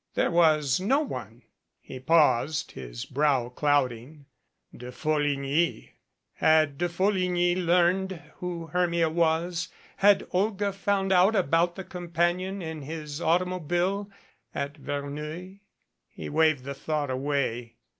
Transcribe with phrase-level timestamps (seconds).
[0.15, 1.43] There was no one
[1.79, 4.25] he paused, his brow clouding.
[4.75, 5.91] De Folligny!
[6.33, 9.67] Had De Folligny learned who Hermia was?
[9.97, 14.09] Had Olga found out about the com panion in his automobile
[14.55, 15.57] at Verneuil?
[16.09, 17.75] He waved the thought away.